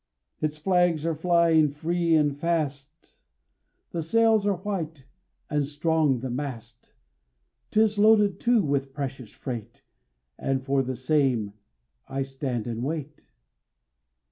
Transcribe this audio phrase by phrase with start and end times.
[0.41, 3.19] Its flags are flying free and fast,
[3.91, 5.05] The sails are white,
[5.47, 6.93] and strong the mast.
[7.69, 9.83] 'Tis loaded, too, with precious freight,
[10.39, 11.53] And for the same
[12.07, 13.25] I stand and wait.